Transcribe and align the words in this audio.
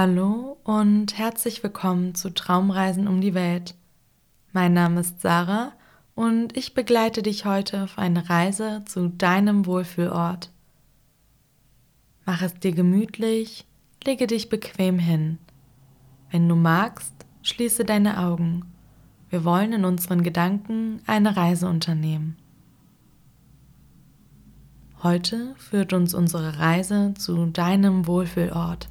Hallo 0.00 0.58
und 0.62 1.18
herzlich 1.18 1.64
willkommen 1.64 2.14
zu 2.14 2.32
Traumreisen 2.32 3.08
um 3.08 3.20
die 3.20 3.34
Welt. 3.34 3.74
Mein 4.52 4.72
Name 4.72 5.00
ist 5.00 5.22
Sarah 5.22 5.72
und 6.14 6.56
ich 6.56 6.72
begleite 6.72 7.20
dich 7.20 7.44
heute 7.44 7.82
auf 7.82 7.98
eine 7.98 8.30
Reise 8.30 8.84
zu 8.86 9.08
deinem 9.08 9.66
Wohlfühlort. 9.66 10.52
Mach 12.26 12.42
es 12.42 12.54
dir 12.54 12.70
gemütlich, 12.70 13.66
lege 14.04 14.28
dich 14.28 14.48
bequem 14.48 15.00
hin. 15.00 15.38
Wenn 16.30 16.48
du 16.48 16.54
magst, 16.54 17.12
schließe 17.42 17.84
deine 17.84 18.20
Augen. 18.20 18.66
Wir 19.30 19.44
wollen 19.44 19.72
in 19.72 19.84
unseren 19.84 20.22
Gedanken 20.22 21.02
eine 21.08 21.36
Reise 21.36 21.68
unternehmen. 21.68 22.36
Heute 25.02 25.56
führt 25.56 25.92
uns 25.92 26.14
unsere 26.14 26.60
Reise 26.60 27.14
zu 27.18 27.46
deinem 27.46 28.06
Wohlfühlort. 28.06 28.88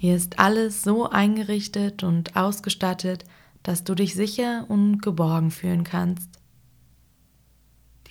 Hier 0.00 0.14
ist 0.14 0.38
alles 0.38 0.82
so 0.82 1.10
eingerichtet 1.10 2.04
und 2.04 2.36
ausgestattet, 2.36 3.24
dass 3.64 3.82
du 3.82 3.96
dich 3.96 4.14
sicher 4.14 4.64
und 4.68 5.02
geborgen 5.02 5.50
fühlen 5.50 5.82
kannst. 5.82 6.38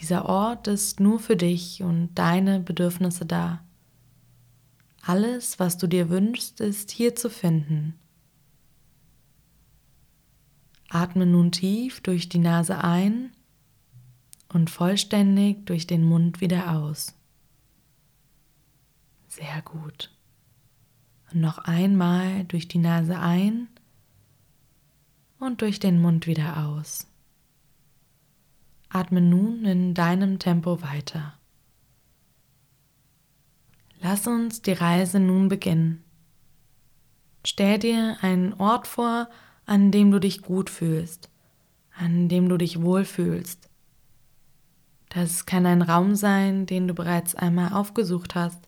Dieser 0.02 0.26
Ort 0.26 0.68
ist 0.68 1.00
nur 1.00 1.18
für 1.18 1.38
dich 1.38 1.84
und 1.84 2.13
deine 2.13 2.60
Bedürfnisse 2.60 3.26
da. 3.26 3.63
Alles, 5.02 5.60
was 5.60 5.77
du 5.77 5.88
dir 5.88 6.10
wünschst, 6.10 6.60
ist 6.60 6.91
hier 6.91 7.16
zu 7.16 7.30
finden. 7.30 7.98
Atme 10.90 11.26
nun 11.26 11.54
tief 11.54 12.02
durch 12.02 12.27
die 12.27 12.40
Nase 12.40 12.84
ein 12.84 13.32
und 14.49 14.70
vollständig 14.70 15.66
durch 15.66 15.88
den 15.88 16.04
Mund 16.04 16.41
wieder 16.41 16.74
aus. 16.74 17.16
Sehr 19.29 19.62
gut. 19.62 20.16
Und 21.31 21.41
noch 21.41 21.57
einmal 21.59 22.45
durch 22.45 22.67
die 22.67 22.77
Nase 22.77 23.20
ein 23.20 23.67
und 25.39 25.61
durch 25.61 25.79
den 25.79 26.01
Mund 26.01 26.27
wieder 26.27 26.65
aus. 26.65 27.07
Atme 28.89 29.21
nun 29.21 29.65
in 29.65 29.93
deinem 29.93 30.39
Tempo 30.39 30.81
weiter. 30.81 31.33
Lass 33.99 34.27
uns 34.27 34.61
die 34.61 34.73
Reise 34.73 35.20
nun 35.20 35.49
beginnen. 35.49 36.03
Stell 37.45 37.79
dir 37.79 38.17
einen 38.21 38.53
Ort 38.53 38.87
vor, 38.87 39.29
an 39.65 39.91
dem 39.91 40.11
du 40.11 40.20
dich 40.20 40.41
gut 40.41 40.70
fühlst, 40.70 41.29
an 41.91 42.29
dem 42.29 42.48
du 42.48 42.57
dich 42.57 42.81
wohlfühlst. 42.81 43.70
Das 45.09 45.45
kann 45.45 45.65
ein 45.65 45.81
Raum 45.81 46.15
sein, 46.15 46.65
den 46.65 46.87
du 46.87 46.93
bereits 46.93 47.35
einmal 47.35 47.73
aufgesucht 47.73 48.35
hast, 48.35 48.67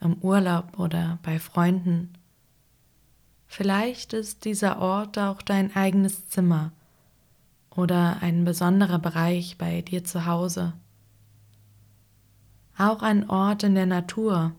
im 0.00 0.14
Urlaub 0.18 0.78
oder 0.78 1.18
bei 1.22 1.38
Freunden. 1.38 2.12
Vielleicht 3.46 4.12
ist 4.12 4.44
dieser 4.44 4.78
Ort 4.80 5.18
auch 5.18 5.42
dein 5.42 5.74
eigenes 5.74 6.28
Zimmer 6.28 6.72
oder 7.74 8.18
ein 8.20 8.44
besonderer 8.44 8.98
Bereich 8.98 9.58
bei 9.58 9.82
dir 9.82 10.04
zu 10.04 10.26
Hause. 10.26 10.72
Auch 12.78 13.02
ein 13.02 13.28
Ort 13.28 13.62
in 13.62 13.74
der 13.74 13.86
Natur, 13.86 14.52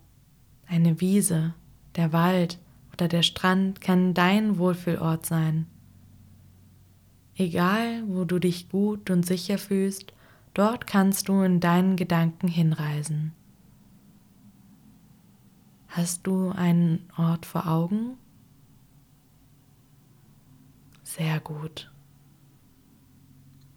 eine 0.67 1.02
Wiese, 1.02 1.53
der 1.95 2.14
Wald 2.14 2.59
oder 2.94 3.08
der 3.08 3.23
Strand 3.23 3.81
kann 3.81 4.14
dein 4.14 4.58
Wohlfühlort 4.58 5.25
sein. 5.25 5.67
Egal, 7.36 8.03
wo 8.08 8.25
du 8.25 8.39
dich 8.39 8.69
gut 8.69 9.09
und 9.09 9.25
sicher 9.25 9.58
fühlst, 9.58 10.14
dort 10.53 10.86
kannst 10.86 11.30
du 11.30 11.42
in 11.42 11.59
deinen 11.59 11.95
Gedanken 11.95 12.47
hinreisen. 12.47 13.34
Hast 15.94 16.25
du 16.25 16.52
einen 16.52 17.09
Ort 17.18 17.46
vor 17.46 17.68
Augen? 17.68 18.18
Sehr 21.03 21.41
gut. 21.41 21.91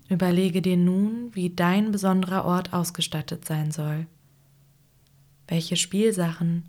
Überlege 0.09 0.63
dir 0.63 0.77
nun, 0.77 1.35
wie 1.35 1.51
dein 1.51 1.91
besonderer 1.91 2.45
Ort 2.45 2.73
ausgestattet 2.73 3.45
sein 3.45 3.73
soll. 3.73 4.07
Welche 5.49 5.75
Spielsachen, 5.75 6.69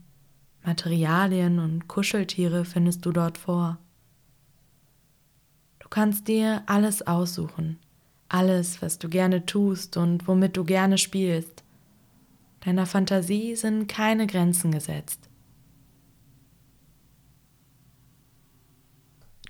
Materialien 0.63 1.59
und 1.59 1.87
Kuscheltiere 1.87 2.65
findest 2.65 3.05
du 3.05 3.11
dort 3.11 3.37
vor? 3.37 3.77
Du 5.77 5.87
kannst 5.89 6.27
dir 6.27 6.63
alles 6.65 7.05
aussuchen, 7.05 7.77
alles, 8.29 8.81
was 8.81 8.97
du 8.97 9.09
gerne 9.09 9.45
tust 9.45 9.95
und 9.95 10.27
womit 10.27 10.57
du 10.57 10.63
gerne 10.63 10.97
spielst. 10.97 11.63
Deiner 12.61 12.87
Fantasie 12.87 13.55
sind 13.55 13.85
keine 13.87 14.25
Grenzen 14.25 14.71
gesetzt. 14.71 15.29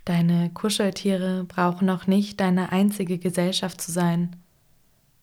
Deine 0.05 0.51
Kuscheltiere 0.51 1.45
brauchen 1.45 1.89
auch 1.89 2.05
nicht 2.05 2.39
deine 2.39 2.71
einzige 2.71 3.17
Gesellschaft 3.17 3.81
zu 3.81 3.91
sein. 3.91 4.35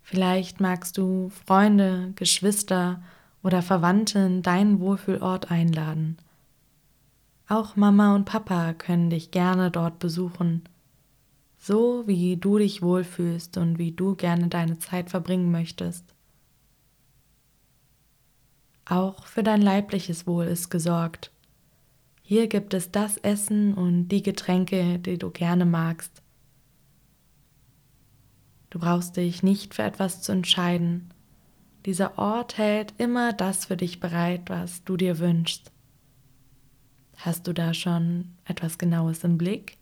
Vielleicht 0.03 0.61
magst 0.61 0.99
du 0.99 1.31
Freunde, 1.47 2.13
Geschwister 2.17 3.01
oder 3.45 3.63
Verwandte 3.63 4.19
in 4.19 4.43
deinen 4.43 4.81
Wohlfühlort 4.81 5.53
einladen. 5.53 6.19
Auch 7.49 7.77
Mama 7.77 8.15
und 8.15 8.25
Papa 8.25 8.73
können 8.73 9.11
dich 9.11 9.31
gerne 9.31 9.71
dort 9.71 10.01
besuchen, 10.01 10.63
so 11.59 12.03
wie 12.07 12.37
du 12.37 12.59
dich 12.59 12.83
wohlfühlst 12.83 13.59
und 13.59 13.79
wie 13.79 13.93
du 13.93 14.17
gerne 14.17 14.49
deine 14.49 14.79
Zeit 14.81 15.11
verbringen 15.11 15.53
möchtest. 15.53 16.05
Auch 18.85 19.27
für 19.27 19.45
dein 19.45 19.63
leibliches 19.63 20.27
Wohl 20.27 20.47
ist 20.47 20.71
gesorgt. 20.71 21.31
Hier 22.33 22.49
gibt 22.49 22.73
es 22.73 22.91
das 22.91 23.19
Essen 23.19 23.75
und 23.75 24.09
die 24.09 24.23
Getränke, 24.23 24.99
die 24.99 25.19
du 25.19 25.29
gerne 25.29 25.67
magst. 25.67 26.23
Du 28.71 28.79
brauchst 28.79 29.19
dich 29.19 29.43
nicht 29.43 29.75
für 29.75 29.83
etwas 29.83 30.23
zu 30.23 30.33
entscheiden. 30.33 31.13
Dieser 31.85 32.17
Ort 32.17 32.57
hält 32.57 32.95
immer 32.97 33.35
das 33.35 33.67
für 33.67 33.77
dich 33.77 34.01
bereit, 34.01 34.49
was 34.49 34.83
du 34.85 34.97
dir 34.97 35.19
wünschst. 35.19 35.73
Hast 37.19 37.47
du 37.49 37.53
da 37.53 37.75
schon 37.75 38.35
etwas 38.47 38.79
Genaues 38.79 39.25
im 39.25 39.37
Blick? 39.37 39.77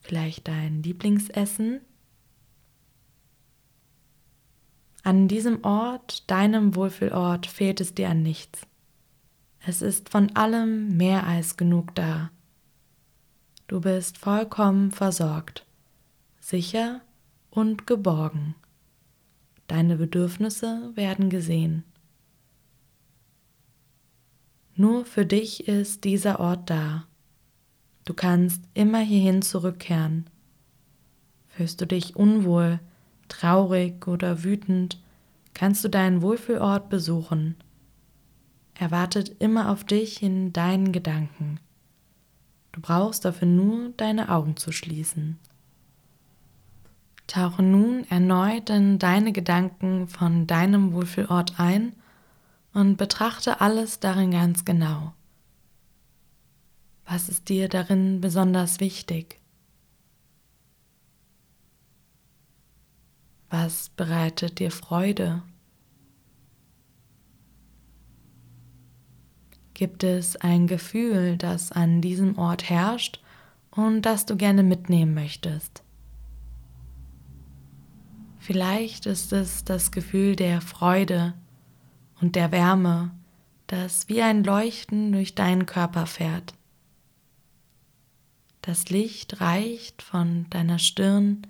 Vielleicht 0.00 0.48
dein 0.48 0.82
Lieblingsessen? 0.82 1.82
An 5.02 5.28
diesem 5.28 5.62
Ort, 5.62 6.30
deinem 6.30 6.74
Wohlfühlort, 6.74 7.44
fehlt 7.44 7.82
es 7.82 7.94
dir 7.94 8.08
an 8.08 8.22
nichts. 8.22 8.66
Es 9.66 9.80
ist 9.80 10.10
von 10.10 10.36
allem 10.36 10.94
mehr 10.98 11.26
als 11.26 11.56
genug 11.56 11.94
da. 11.94 12.30
Du 13.66 13.80
bist 13.80 14.18
vollkommen 14.18 14.90
versorgt, 14.90 15.64
sicher 16.38 17.00
und 17.50 17.86
geborgen. 17.86 18.54
Deine 19.66 19.96
Bedürfnisse 19.96 20.92
werden 20.96 21.30
gesehen. 21.30 21.82
Nur 24.76 25.06
für 25.06 25.24
dich 25.24 25.66
ist 25.66 26.04
dieser 26.04 26.40
Ort 26.40 26.68
da. 26.68 27.06
Du 28.04 28.12
kannst 28.12 28.62
immer 28.74 29.00
hierhin 29.00 29.40
zurückkehren. 29.40 30.28
Fühlst 31.48 31.80
du 31.80 31.86
dich 31.86 32.16
unwohl, 32.16 32.80
traurig 33.28 34.06
oder 34.06 34.44
wütend, 34.44 35.00
kannst 35.54 35.82
du 35.84 35.88
deinen 35.88 36.20
Wohlfühlort 36.20 36.90
besuchen 36.90 37.56
er 38.74 38.90
wartet 38.90 39.40
immer 39.40 39.70
auf 39.70 39.84
dich 39.84 40.22
in 40.22 40.52
deinen 40.52 40.92
Gedanken. 40.92 41.60
Du 42.72 42.80
brauchst 42.80 43.24
dafür 43.24 43.46
nur 43.46 43.90
deine 43.90 44.30
Augen 44.30 44.56
zu 44.56 44.72
schließen. 44.72 45.38
Tauche 47.26 47.62
nun 47.62 48.04
erneut 48.10 48.68
in 48.70 48.98
deine 48.98 49.32
Gedanken 49.32 50.08
von 50.08 50.46
deinem 50.46 50.92
Wohlfühlort 50.92 51.58
ein 51.58 51.94
und 52.72 52.96
betrachte 52.96 53.60
alles 53.60 54.00
darin 54.00 54.32
ganz 54.32 54.64
genau. 54.64 55.14
Was 57.06 57.28
ist 57.28 57.48
dir 57.48 57.68
darin 57.68 58.20
besonders 58.20 58.80
wichtig? 58.80 59.40
Was 63.50 63.90
bereitet 63.90 64.58
dir 64.58 64.70
Freude? 64.70 65.42
Gibt 69.74 70.04
es 70.04 70.36
ein 70.36 70.68
Gefühl, 70.68 71.36
das 71.36 71.72
an 71.72 72.00
diesem 72.00 72.38
Ort 72.38 72.70
herrscht 72.70 73.20
und 73.72 74.02
das 74.02 74.24
du 74.24 74.36
gerne 74.36 74.62
mitnehmen 74.62 75.14
möchtest? 75.14 75.82
Vielleicht 78.38 79.06
ist 79.06 79.32
es 79.32 79.64
das 79.64 79.90
Gefühl 79.90 80.36
der 80.36 80.60
Freude 80.60 81.34
und 82.20 82.36
der 82.36 82.52
Wärme, 82.52 83.10
das 83.66 84.08
wie 84.08 84.22
ein 84.22 84.44
Leuchten 84.44 85.10
durch 85.10 85.34
deinen 85.34 85.66
Körper 85.66 86.06
fährt. 86.06 86.54
Das 88.62 88.90
Licht 88.90 89.40
reicht 89.40 90.02
von 90.02 90.46
deiner 90.50 90.78
Stirn, 90.78 91.46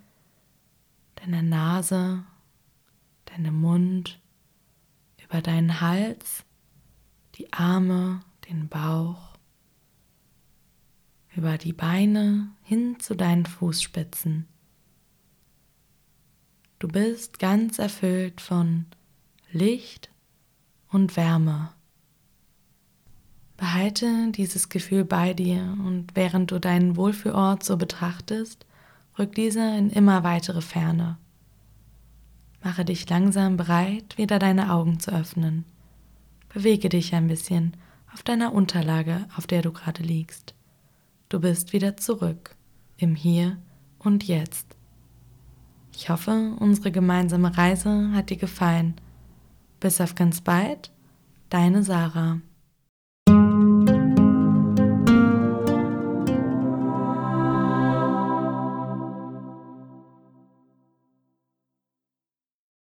deiner 1.17 1.43
Nase, 1.43 2.25
deinem 3.27 3.61
Mund, 3.61 4.19
über 5.23 5.43
deinen 5.43 5.81
Hals 5.81 6.45
die 7.35 7.53
Arme, 7.53 8.21
den 8.49 8.69
Bauch, 8.69 9.35
über 11.35 11.59
die 11.59 11.73
Beine 11.73 12.51
hin 12.63 13.01
zu 13.01 13.15
deinen 13.15 13.47
Fußspitzen. 13.47 14.47
Du 16.79 16.89
bist 16.89 17.39
ganz 17.39 17.79
erfüllt 17.79 18.41
von 18.41 18.87
Licht 19.51 20.11
und 20.91 21.17
Wärme. 21.17 21.73
Behalte 23.57 24.31
dieses 24.33 24.69
Gefühl 24.69 25.05
bei 25.05 25.33
dir 25.33 25.77
und 25.85 26.15
während 26.15 26.51
du 26.51 26.59
deinen 26.59 26.97
Wohlfühlort 26.97 27.63
so 27.65 27.77
betrachtest, 27.77 28.67
rückt 29.19 29.37
dieser 29.37 29.77
in 29.79 29.91
immer 29.91 30.25
weitere 30.25 30.61
Ferne. 30.61 31.19
Mache 32.63 32.85
dich 32.85 33.09
langsam 33.09 33.57
bereit, 33.57 34.19
wieder 34.19 34.39
deine 34.39 34.73
Augen 34.73 34.99
zu 34.99 35.13
öffnen. 35.13 35.65
Bewege 36.55 36.89
dich 36.89 37.13
ein 37.15 37.27
bisschen 37.27 37.77
auf 38.13 38.23
deiner 38.23 38.53
Unterlage, 38.53 39.27
auf 39.37 39.49
der 39.49 39.61
du 39.61 39.73
gerade 39.73 40.05
liegst. 40.05 40.55
Du 41.29 41.41
bist 41.41 41.73
wieder 41.73 41.97
zurück 41.97 42.55
im 42.97 43.17
Hier 43.17 43.59
und 43.99 44.23
Jetzt. 44.23 44.77
Ich 45.93 46.11
hoffe, 46.11 46.55
unsere 46.61 46.93
gemeinsame 46.93 47.57
Reise 47.57 48.13
hat 48.13 48.31
dir 48.31 48.37
gefallen. 48.37 48.95
Bis 49.81 50.01
auf 50.01 50.15
ganz 50.15 50.43
bald, 50.43 50.93
deine 51.51 51.83
Sarah. 51.83 52.41